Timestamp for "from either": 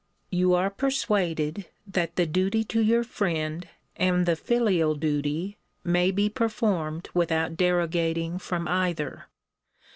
8.39-9.25